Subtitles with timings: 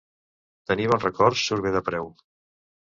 [0.71, 2.13] Tenir bons records surt bé de preu.